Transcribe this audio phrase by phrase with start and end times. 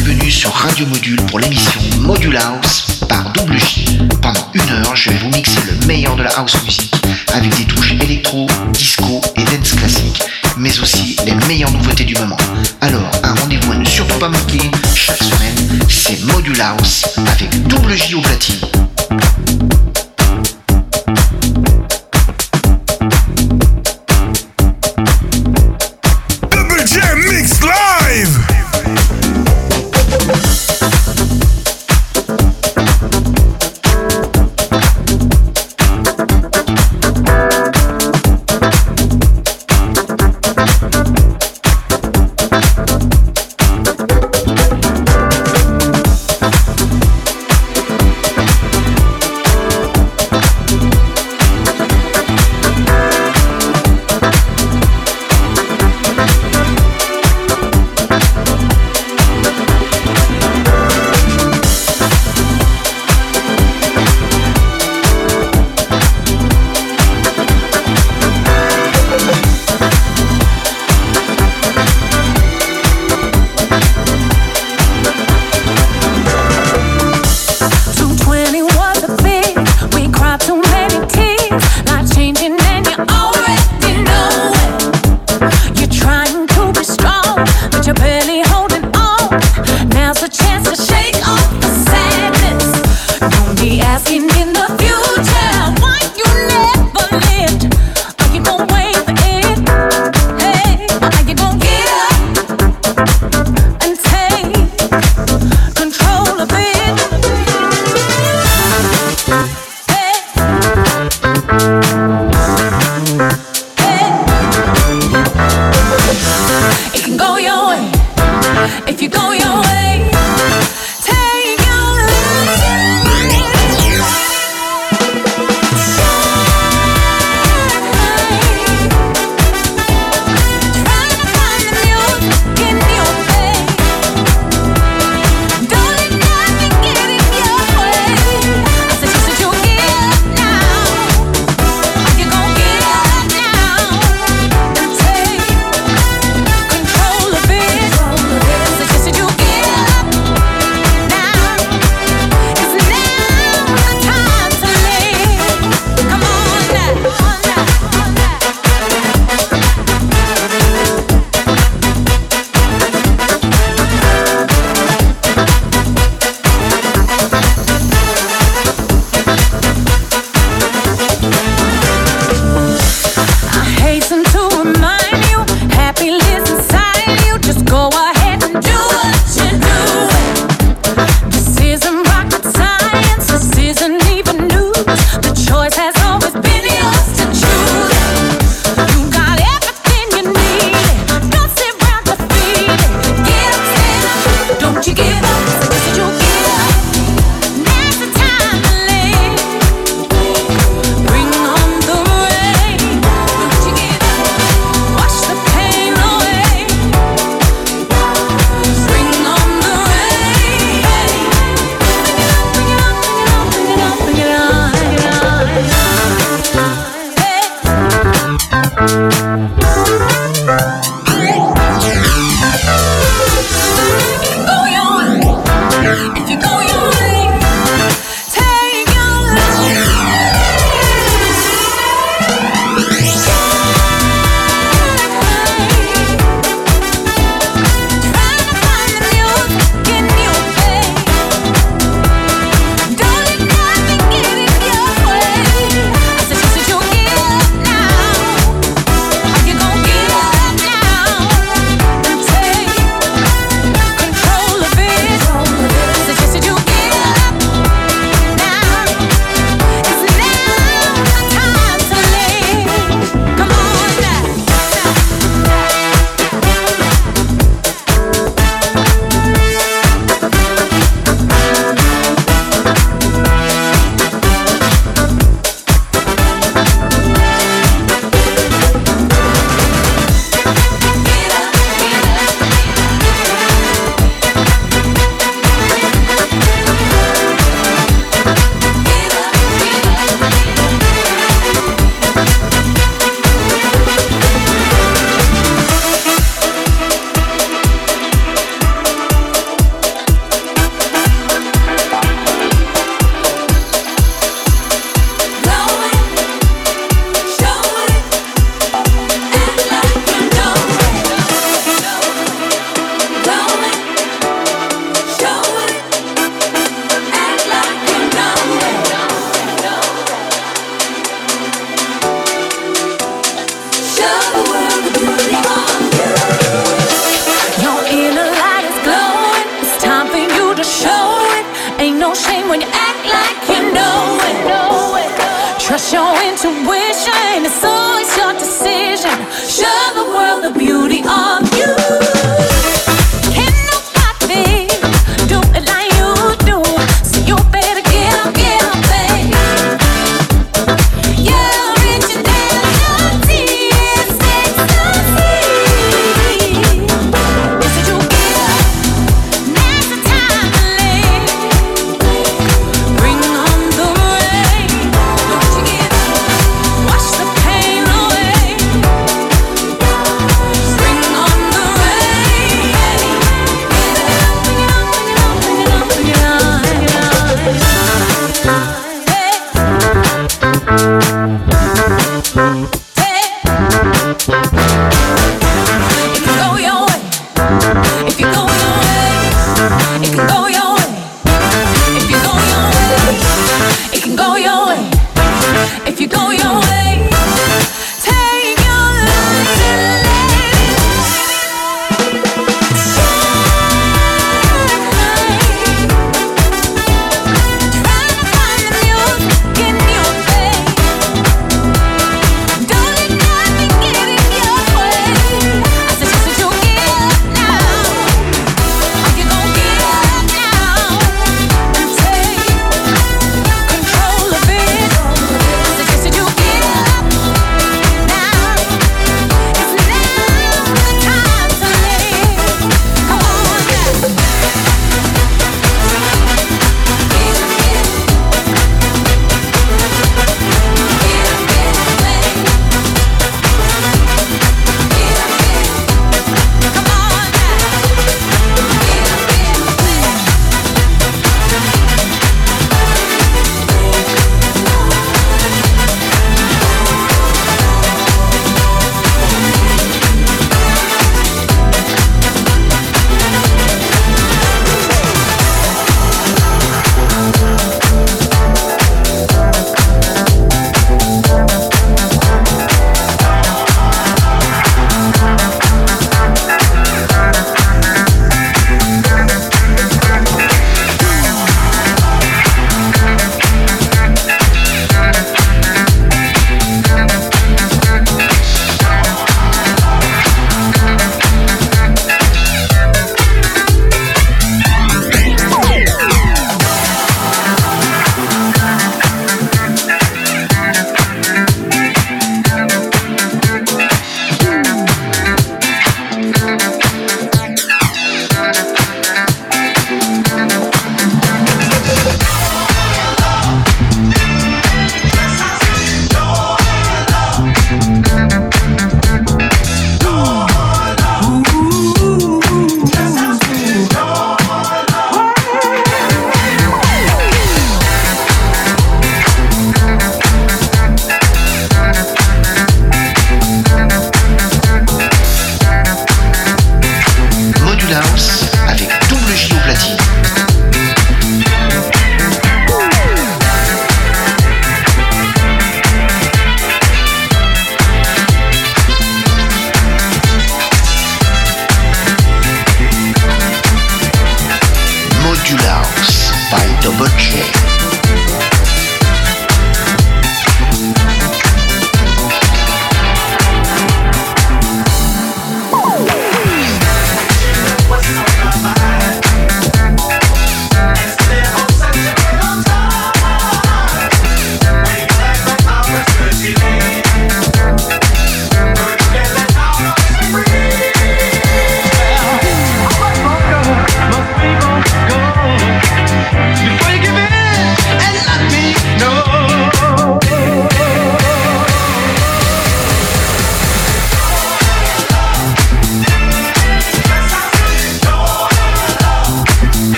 [0.00, 3.96] bienvenue sur Radio Module pour l'émission Module House par Double J.
[4.20, 6.92] Pendant une heure, je vais vous mixer le meilleur de la house music
[7.32, 10.20] avec des touches électro, disco et dance classique,
[10.56, 12.36] mais aussi les meilleures nouveautés du moment.
[12.80, 17.94] Alors, un rendez-vous à ne surtout pas manquer chaque semaine, c'est Module House avec Double
[17.94, 18.83] J au platine.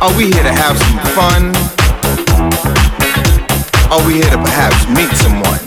[0.00, 1.50] Are we here to have some fun?
[3.90, 5.58] Are we here to perhaps meet someone?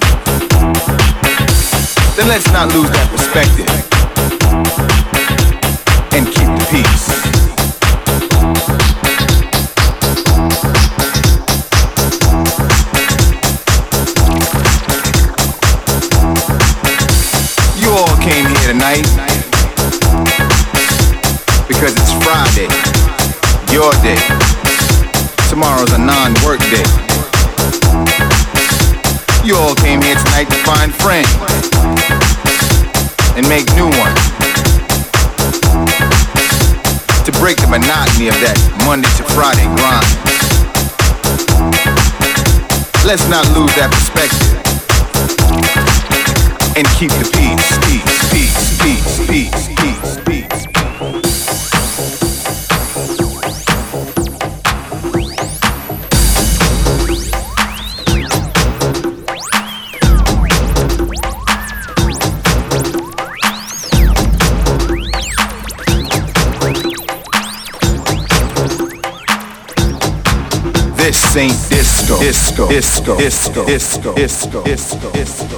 [2.15, 3.67] Then let's not lose that perspective
[6.13, 7.11] and keep the peace.
[17.83, 19.30] You all came here tonight
[24.15, 24.21] day.
[25.49, 26.87] Tomorrow's a non work day.
[29.43, 31.31] You all came here tonight to find friends
[33.35, 34.21] and make new ones.
[37.25, 40.07] To break the monotony of that Monday to Friday grind.
[43.05, 44.59] Let's not lose that perspective
[46.75, 49.70] and keep the peace, peace, peace, peace, peace.
[71.31, 72.19] This ain't disco.
[72.19, 72.67] Disco.
[72.67, 73.15] Disco.
[73.15, 73.63] Disco.
[73.65, 74.13] Disco.
[74.15, 74.63] Disco.
[74.63, 75.11] Disco.
[75.11, 75.11] Disco.
[75.11, 75.57] Disco.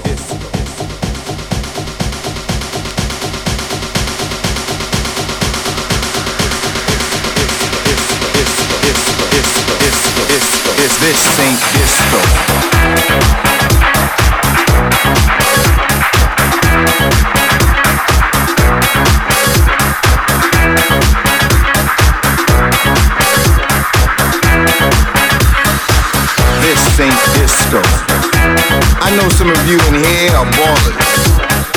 [9.34, 10.72] disco, disco, disco.
[10.78, 11.02] This
[11.40, 12.20] ain't disco.
[29.04, 30.96] I know some of you in here are ballers.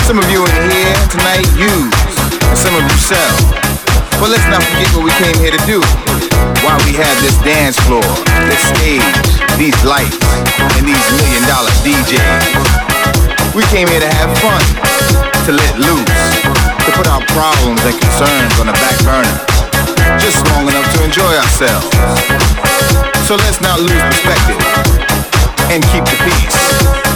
[0.07, 1.91] Some of you in here tonight use,
[2.47, 3.35] and some of you sell.
[4.23, 5.83] But let's not forget what we came here to do.
[6.63, 8.07] Why we have this dance floor,
[8.47, 9.03] this stage,
[9.59, 10.23] these lights,
[10.79, 13.59] and these million dollar DJs.
[13.59, 14.63] We came here to have fun,
[15.51, 16.07] to let loose,
[16.47, 19.35] to put our problems and concerns on the back burner.
[20.23, 21.91] Just long enough to enjoy ourselves.
[23.27, 24.63] So let's not lose perspective
[25.75, 27.16] and keep the peace.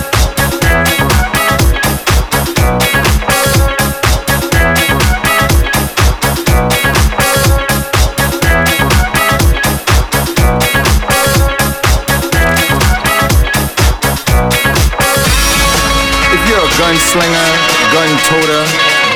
[16.81, 17.51] Gunslinger,
[17.93, 18.65] gun toter,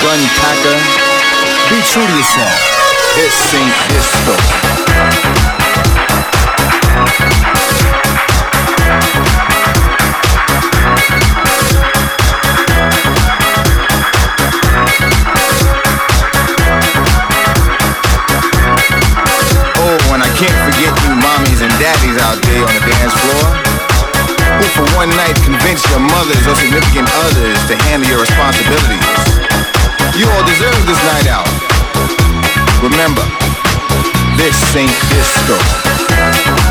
[0.05, 0.79] gun packer.
[1.71, 2.53] Be true to yourself.
[3.17, 4.37] This ain't disco.
[19.81, 23.75] Oh, and I can't forget you mommies and daddies out there on the dance floor
[24.59, 25.34] who for one night
[25.65, 29.01] convinced your mothers or significant others to handle your responsibilities.
[30.15, 31.49] You all deserve this night out.
[32.83, 33.25] Remember,
[34.37, 36.64] this ain't disco.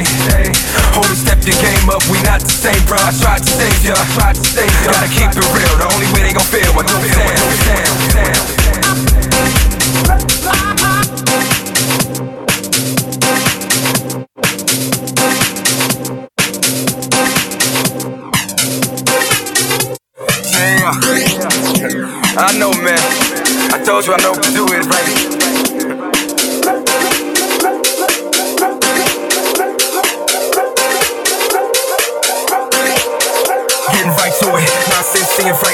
[0.00, 0.52] Say,
[1.14, 2.96] step your game up, we not the same, bro.
[2.96, 4.92] I tried to save ya, tried to save ya.
[4.92, 7.32] Gotta keep it real, the only way they gon' feel what don't sound.
[22.34, 22.98] I know, man.
[23.72, 24.32] I told you I know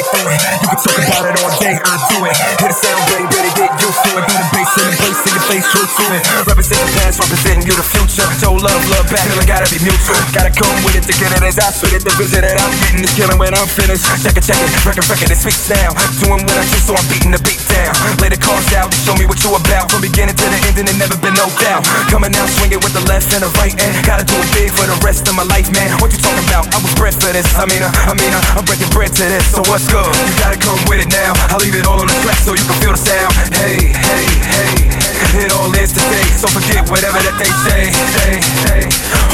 [0.06, 0.40] through it.
[0.62, 2.36] You can talk about it all day, I do it.
[2.60, 4.24] Hear the sound, baby, better get used to it.
[4.26, 6.22] Do the bass in the your face, true to it.
[6.44, 8.28] Represent the past, representing you the future.
[8.36, 10.20] Show love, love back, feeling gotta be mutual.
[10.36, 12.04] Gotta come with it to get it as I spit it.
[12.04, 14.04] The vision that I'm getting is killing when I'm finished.
[14.20, 15.96] Check it, check it, record, record, it speaks now.
[16.20, 17.96] Doing what I do, so I'm beating the beat down.
[18.20, 19.88] Lay the cards out, show me what you about.
[19.88, 21.88] From beginning to the end, and it never been no doubt.
[22.12, 24.84] Coming out swinging with the left and the right, and gotta do it big for
[24.84, 25.96] the rest of my life, man.
[26.04, 26.68] What you talking about?
[26.76, 27.48] I was bred for this.
[27.56, 29.48] I mean, uh, I mean, uh, I'm breaking bread to this.
[29.56, 30.04] So what's good?
[30.04, 31.32] You gotta come with it now.
[31.48, 33.32] I'll leave it all on the track so you can feel the sound.
[33.56, 35.17] Hey, hey, hey.
[35.18, 37.90] It all is today, so forget whatever that they say.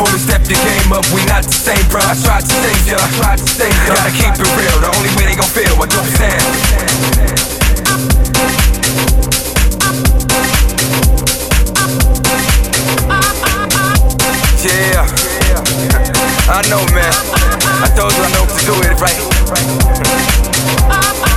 [0.01, 2.01] Homie, step your game up, we not the same, bro.
[2.01, 3.95] I tried to save ya, I tried to save ya.
[3.95, 6.41] Gotta keep it real, the only way they gon' feel what don't sound.
[14.65, 15.05] Yeah,
[16.49, 17.13] I know, man.
[17.85, 19.21] I told you I know to do it right.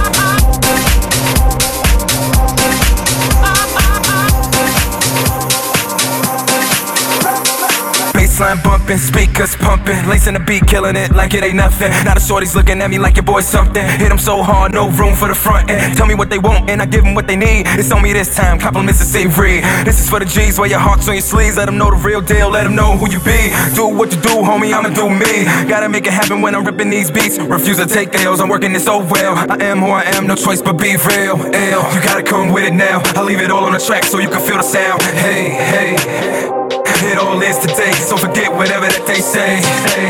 [8.37, 11.89] Baseline bumping, speakers pumping, lacing the beat, killing it like it ain't nothing.
[12.05, 13.83] Now the shorties looking at me like your boy something.
[13.97, 15.97] Hit them so hard, no room for the front end.
[15.97, 17.65] Tell me what they want, and I give them what they need.
[17.65, 19.63] It's on me this time, compliments to read.
[19.85, 21.57] This is for the G's, wear your hearts on your sleeves.
[21.57, 23.49] Let them know the real deal, let them know who you be.
[23.73, 25.45] Do what you do, homie, I'ma do me.
[25.67, 27.39] Gotta make it happen when I'm ripping these beats.
[27.39, 29.33] Refuse to take L's, I'm working it so well.
[29.49, 31.41] I am who I am, no choice but be real.
[31.41, 33.01] L, you gotta come with it now.
[33.15, 35.01] I'll leave it all on the track so you can feel the sound.
[35.01, 36.56] Hey, hey.
[37.03, 39.61] It all is today, so forget whatever that they say.
[39.93, 40.09] Hey,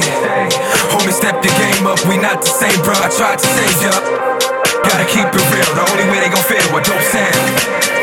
[0.95, 2.95] Homie, step your game up, we not the same, bro.
[2.95, 3.91] I tried to save ya.
[4.87, 7.96] Gotta keep it real, the only way they gon' feel what don't sound.